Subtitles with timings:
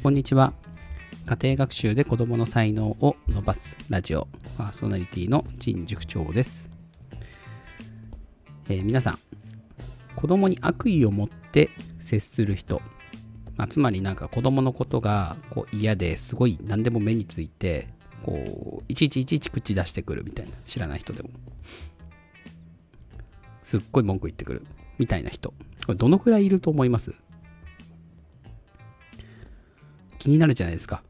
[0.00, 0.52] こんにちは。
[1.26, 4.28] 家庭学習で子供の才能を伸ばすラジオ。
[4.56, 6.70] パーソナリティの陳塾長です、
[8.68, 9.18] えー皆さん、
[10.14, 12.80] 子供に悪意を持って接する人、
[13.56, 17.88] まあ、つまりなんか子供のことがこう嫌ですごい何でも目について
[18.22, 21.30] こういちいちいちいち口出してくるみたいな知らない人でも。
[23.64, 24.64] すっごい文句言ってくる
[24.98, 25.52] みたいな人。
[25.84, 27.12] これどのくらいいると思います？
[30.28, 31.02] 気になるじゃないですか。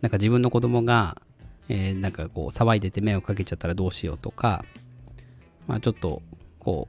[0.00, 1.20] なんか自分の子供が、
[1.68, 4.64] えーなんかこう騒いでて迷惑かけちゃったらどうしようとか
[5.66, 6.22] まあちょっと
[6.60, 6.88] こ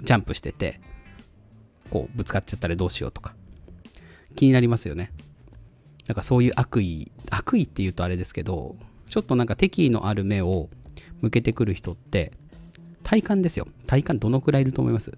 [0.00, 0.80] うジャンプしてて
[1.88, 3.36] こうぶつかっちゃったらどうしようとか。
[4.34, 5.12] 気になりますよね。
[6.08, 8.74] なんかそういう悪意悪意って言うとあれですけど
[9.08, 10.68] ちょっとなんか敵意のある目を
[11.20, 12.32] 向けてくる人って
[13.04, 13.68] 体感ですよ。
[13.86, 15.16] 体感どのくらいいると思います？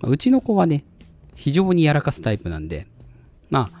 [0.00, 0.84] まうちの子はね
[1.34, 2.86] 非常にやらかすタイプなんで
[3.50, 3.78] まあ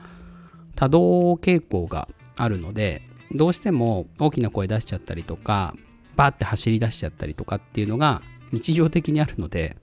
[0.74, 5.74] 多動傾向があるのでどうしても大きな声出しちゃったりとか
[6.16, 9.76] バーって走り出しちゃったりとかっていうのが日常的にあるので、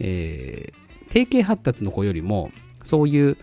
[0.00, 2.50] えー定型発達の子よりも
[2.84, 3.36] そういう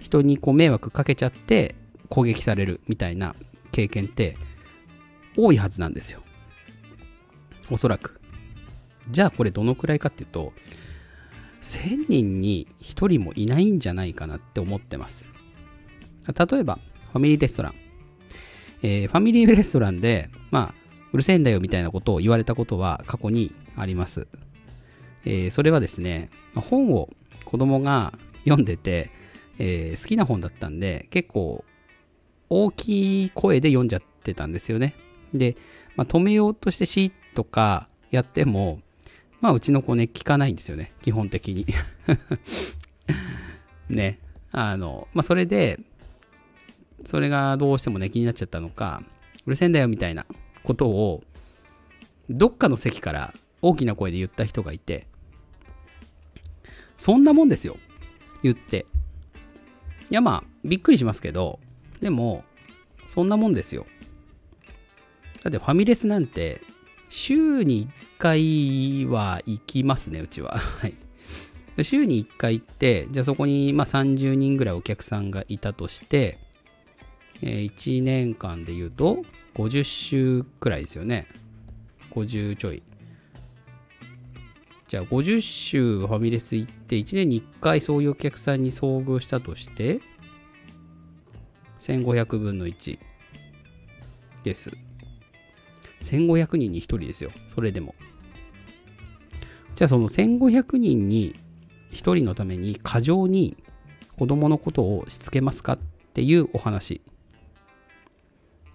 [0.00, 1.74] 人にこう迷惑かけちゃって
[2.08, 3.34] 攻撃されるみたいな
[3.72, 4.36] 経験って
[5.36, 6.20] 多いはずなんですよ。
[7.70, 8.20] おそらく。
[9.10, 10.52] じゃあこれどのくらいかっていうと
[11.60, 15.28] 1000人に1人もいないんじゃないかなって思ってます。
[16.26, 16.78] 例えば
[17.12, 17.74] ファミリーレストラン、
[18.82, 20.74] えーファミリーレストランでまあ
[21.12, 24.26] うるせえんだよみたいなことを言われたことは過去にあります。
[25.24, 27.10] えーそれはですね、本を
[27.44, 29.10] 子供が読んでて、
[29.58, 31.64] えー好きな本だったんで、結構
[32.48, 34.94] 大きい声で読んじゃってたんですよね。
[35.32, 35.56] で、
[35.96, 38.80] まあ、止めようとしてシーとかやっても、
[39.40, 41.66] まあ、うちの子ね、聞かないんですよね、基本的に。
[43.88, 44.18] ね。
[44.52, 45.80] あの、まあ、それで、
[47.06, 49.02] それがどうしてもね、気になっちゃったのか、
[49.46, 50.26] うるせえんだよみたいな
[50.62, 51.22] ことを、
[52.28, 55.06] どっかの席から大きな声で言った人がいて、
[56.96, 57.78] そんなもんですよ。
[58.42, 58.84] 言って。
[60.10, 61.58] いやまあ、びっくりしますけど、
[62.00, 62.44] でも、
[63.08, 63.86] そんなもんですよ。
[65.42, 66.60] だってファミレスなんて、
[67.10, 67.88] 週に
[68.18, 70.56] 1回は行きますね、うちは。
[70.80, 70.94] はい。
[71.84, 76.38] 週に1回行って、じゃあそこにまあ30人ぐらいお客さんがいたとして、
[77.42, 81.26] えー1年間で言うと、50週くらいですよね。
[82.12, 82.82] 50ちょい。
[84.90, 90.00] じゃあ50週ファミレス行って1年に1回そういうお客さんに遭遇したとして
[91.78, 92.98] 1500分の1
[94.42, 94.72] です
[96.00, 97.30] 1500人に1人ですよ。
[97.48, 97.94] それでも。
[99.76, 101.34] じゃあその1500人に
[101.92, 103.56] 1人のために過剰に
[104.18, 105.78] 子供のことをしつけますかっ
[106.14, 106.94] ていうお話。
[106.94, 107.02] い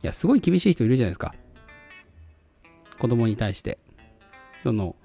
[0.01, 1.33] やすごい厳しい人いるじゃないですか。
[2.99, 3.77] 子供に対して。
[4.63, 4.95] その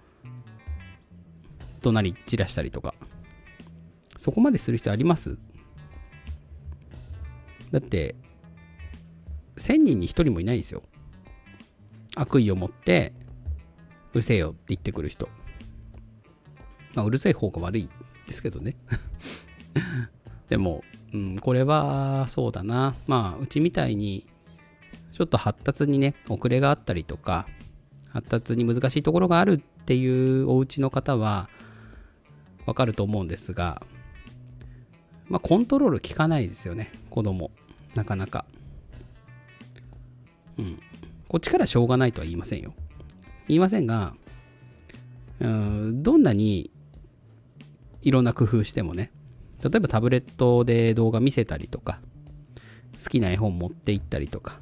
[1.82, 2.94] 怒鳴り散らしたりとか。
[4.16, 5.38] そこまでする必要あります？
[7.70, 8.14] だって
[9.56, 10.82] 1000人に1人もいないんですよ。
[12.16, 13.12] 悪意を持って
[14.12, 15.28] うるせえよって言ってくる人
[16.94, 17.88] まあうるさい方が悪い
[18.26, 18.76] ですけどね
[20.48, 20.82] でも、
[21.12, 24.26] うん、これはそうだなまあうちみたいに
[25.12, 27.46] ちょっと発達にね遅れがあったりとか
[28.08, 31.48] 発達に難しいところがあるっていうお家の方は
[32.66, 33.82] わかると思うんですが、
[35.28, 37.50] まあ、コントロール効かないですよね、子供。
[37.94, 38.44] なかなか。
[40.58, 40.80] うん。
[41.30, 42.74] こっちからしょうがないとは言いませんよ。
[43.46, 44.14] 言いませんが、
[45.38, 46.72] うん、どんなに
[48.02, 49.12] いろんな工夫してもね、
[49.62, 52.00] 例えばタブレットで動画見せたりとか、
[53.00, 54.58] 好きな絵本持って行ったりとか、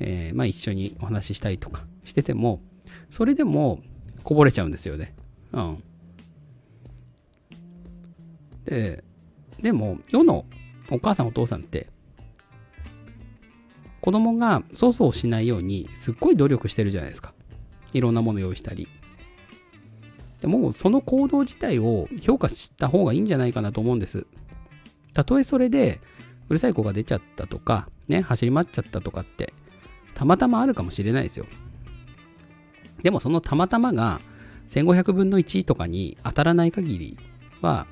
[0.00, 2.60] えーまあ一緒にお話ししたりとかしてても、
[3.08, 3.78] それでも
[4.24, 5.14] こぼれちゃうんですよね。
[5.52, 5.82] うん。
[8.64, 9.04] で、
[9.62, 10.46] でも世の
[10.90, 11.91] お母さんお父さんって、
[14.02, 17.32] 子供が粗相しないようにすっごい努力してるじゃないですか。
[17.92, 18.88] いろんなもの用意したり。
[20.40, 24.26] でもその行動自体を評価した方がいいんじゃないかなと思うんです。
[25.14, 26.00] たとえそれで
[26.48, 29.54] うるさい子が出ちゃったとか、ね、走り回っちゃったとかって、
[30.14, 31.46] たまたまあるかもしれないですよ。
[33.04, 34.20] でもそのたまたまが
[34.68, 37.16] 1500分の1とかに当たらない限り
[37.60, 37.86] は、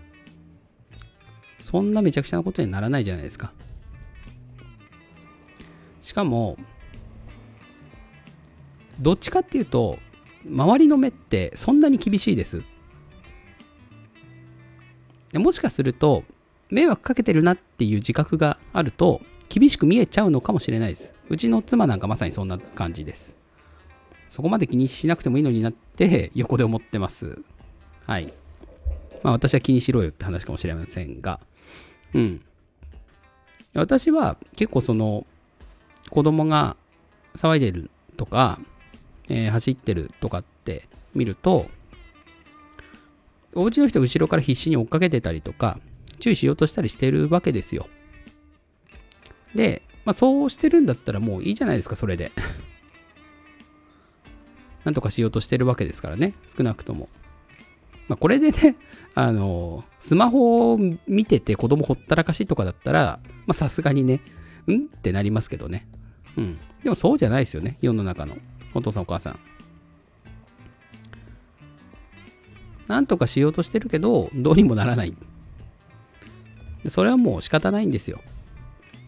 [1.61, 3.53] そんなめちゃくちゃなことにならないじゃないですか。
[6.11, 6.59] しかも、
[8.99, 10.01] どっちかっていうと、
[10.45, 12.65] 周りの目ってそんなに厳しいです。
[15.31, 16.25] でもしかすると、
[16.69, 21.15] 迷惑かけてるなっていう自覚があると、厳しく見えちゃうのかもしれないです。
[21.29, 23.37] うちの妻なんかまさにそんな感じです。
[24.31, 27.39] そこまで気にしなくてもいいのになって横で思ってます。
[28.05, 28.33] はい。
[29.23, 31.39] まあ私は気にしろよって話かもしれませんが、
[32.15, 32.41] うん。
[33.75, 35.25] 私は結構その
[36.11, 36.77] 子供が
[37.35, 38.59] 騒いでるとか、
[39.29, 41.69] えー、走ってるとかって見ると、
[43.55, 45.79] お家の人後ろから必死に追っかけてたりとか、
[46.19, 47.89] 注意しようとしたりしてるわけですよ。
[49.55, 52.33] で、まあそうしてるんだったらもういいじゃないですか、それで。
[54.85, 57.09] なんとかしようとしてるわけですからね、少なくとも。
[58.09, 58.77] まあ、これでね、
[59.15, 64.21] あの、スマホを見てて子供ほったらかしとかだったら、まさすがにね、
[64.67, 64.87] うん？
[64.87, 65.87] ってなりますけどね。
[66.37, 66.59] うん。
[66.83, 68.37] でもそうじゃないですよね、世の中の
[68.75, 69.39] お父さんお母さん。
[72.89, 75.15] なんとかしようとしてるけど、どうにもならない。
[76.89, 78.21] それはもう仕方ないんですよ。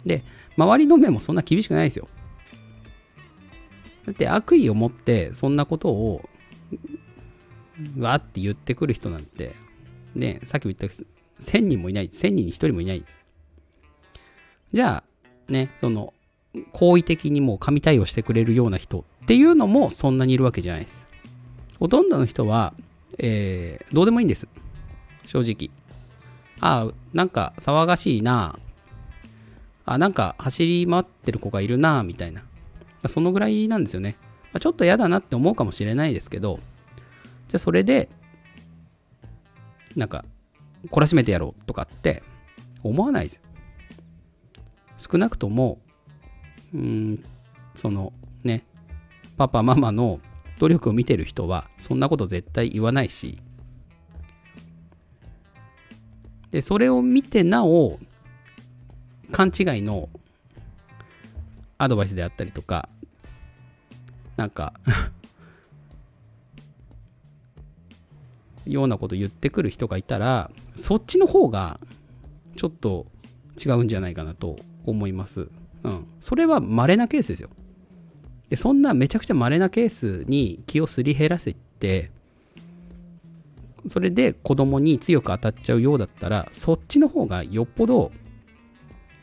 [0.04, 0.22] で、
[0.56, 2.08] 周りの目もそんな厳しくないですよ。
[4.06, 6.28] だって悪意を持ってそんなことを
[7.98, 9.54] わーって言ってくる人なんて、
[10.14, 10.94] ね、さっきも言った
[11.42, 13.04] 1000人もいない、1000人に1人もいない。
[14.72, 15.02] じゃ
[15.48, 16.12] あ、ね、その、
[16.72, 21.08] 好意的にもう神対応してくれるような人っていうのもそんなにいるわけじゃないです。
[21.78, 22.74] ほとんどの人は、
[23.18, 24.46] えー、どうでもいいんです。
[25.26, 25.70] 正直。
[26.60, 28.58] ああ、なんか騒がしいな。
[29.84, 32.42] あ、なんか走り回ってる子がいるな、みたいな。
[33.08, 34.16] そのぐらいなんですよね。
[34.52, 36.60] まあ、ちょっと嫌だなって思うかもしれないですけど、
[37.48, 38.08] じゃあそれで、
[39.96, 40.24] なんか、
[40.90, 42.22] 懲らしめてやろうとかって
[42.82, 43.42] 思わないです。
[44.98, 45.78] 少なくとも、
[46.74, 47.24] うん、
[47.74, 48.12] その
[48.44, 48.64] ね、
[49.36, 50.20] パパママの
[50.58, 53.38] 努力を見てる人は、そんなこと絶対言わないし、
[56.50, 57.98] で、それを見てなお、
[59.30, 60.08] 勘違いの
[61.78, 62.88] アドバイスであったりとか、
[64.36, 64.74] なんか
[68.66, 71.80] ようなこと言ってくる人がいたら、そっちの方が
[72.56, 73.06] ちょっと
[73.58, 75.48] 違うんじゃないかなと思います。
[75.84, 76.06] うん。
[76.20, 77.50] それは稀なケースですよ。
[78.50, 82.10] でそんなめちゃくちゃ稀なケースに気をすり減らせて、
[83.88, 88.12] それで子供に強く当たっちゃうようだったら、そっちの方がよっぽど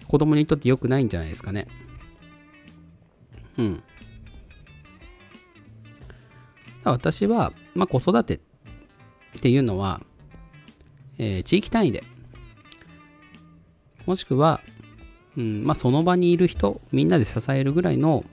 [0.08, 1.68] 子供にとって良くないんじゃないですかね。
[3.58, 3.84] うん。
[6.84, 8.40] 私は、まあ、子育てっ
[9.42, 10.02] ていうのは、
[11.18, 12.04] えー、地域単位で、
[14.06, 14.62] もしくは、
[15.38, 18.26] うんまあ、その場にいる人、みんなで支えるぐらいの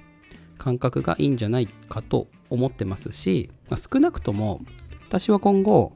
[0.58, 4.60] 感覚がいいんじゃないかと思ってますし、まあ、少なくとも、
[5.08, 5.92] 私は今後、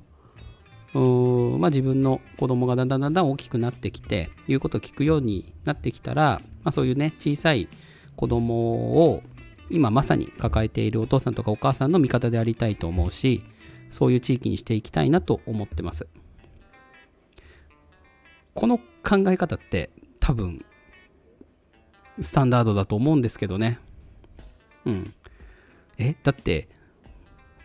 [0.92, 7.68] まあ、自分の子供がだんだんだんだん大きくなってきて、言うことを聞くようになってきたら、まあ、そういうね、小さい
[8.16, 9.22] 子供を
[9.70, 13.42] 今まさに抱えているお父さんとかお母さんの味方でありたいと思うし、
[13.88, 16.06] そういう地域にしていきたいなと思ってます。
[18.54, 20.64] この考え方って多分
[22.20, 23.78] スタンダードだと思うんですけどね。
[24.84, 25.14] うん。
[25.98, 26.68] えだって、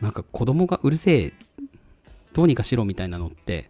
[0.02, 1.34] なんか子供がうるせえ、
[2.34, 3.70] どうにかしろみたいなのって、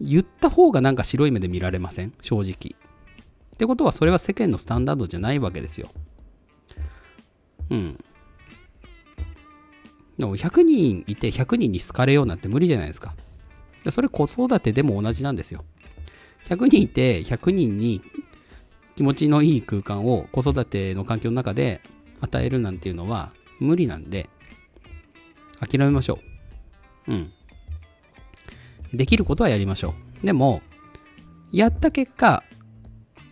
[0.00, 2.12] 言った方がなんか白い目で見られません？
[2.20, 2.50] 正直。
[3.54, 5.88] ってことはそれは世間のスタンダードじゃないわけですよ。
[7.70, 8.04] うん。
[10.18, 13.14] でも100人いて100人に好かれようなんて無理じゃないですか。
[13.90, 15.64] それ子育てでも同じなんですよ。
[16.48, 18.02] 100人いて100人に
[18.96, 21.82] 気持ちのいい空間を子育ての環境の中で
[22.20, 24.28] 与えるなんていうのは無理なんで
[25.60, 26.18] 諦めましょ
[27.06, 27.12] う。
[27.12, 27.32] うん。
[28.92, 30.26] できることはやりましょう。
[30.26, 30.62] でも、
[31.52, 32.42] やった結果、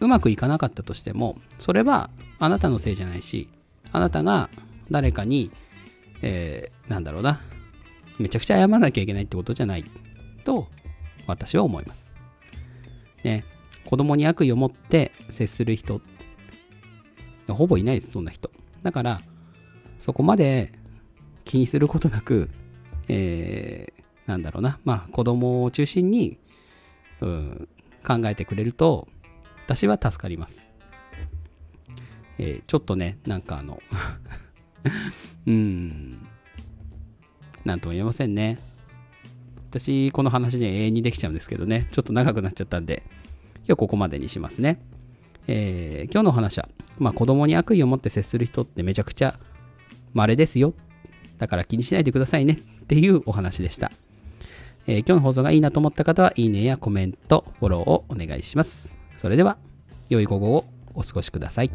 [0.01, 3.49] うまくいかなかったとしても、それはあなたのせいじゃないし、
[3.93, 4.51] あなたが
[4.91, 5.51] 誰かに、
[6.23, 7.41] えー、なんだろうな、
[8.19, 9.85] めちゃくちゃ謝らなきゃいけないってことじゃない
[10.45, 10.69] と
[11.27, 12.11] 私は思います。
[13.23, 13.45] ね、
[13.87, 16.01] 子供に悪意を持って接する人、
[17.49, 18.51] ほぼいないです、そんな人。
[18.83, 19.21] だから、
[19.99, 20.73] そこまで
[21.45, 22.51] 気にすることなく、
[23.09, 26.39] えー、なんだろうな、まあ子供を中心に、
[27.21, 27.69] うん、
[28.07, 29.09] 考えてくれると、
[29.67, 30.67] 私は助かります。
[32.39, 33.81] えー、ちょっとね、なんかあの
[35.47, 36.27] うん、
[37.65, 38.59] なんとも言えませんね。
[39.71, 43.03] 私、この話で永遠にできちゃうんですけどね、ちょっと長くなっちゃったんで、
[43.67, 44.81] 今日ここまでにしますね。
[45.47, 46.69] えー、今日のお話は、
[46.99, 49.35] まあ、子供に悪意を持って接する人ってめちゃくちゃ
[50.13, 50.75] 稀ですよ。
[51.39, 53.91] だから気にしないでくださいねっていうお話でした。
[54.87, 58.95] えー今日の放送がいいなと思った方は、いいねやコメント、フォローをお願いします。
[59.17, 59.57] それでは、
[60.09, 61.71] 良い午後をお過ごしください。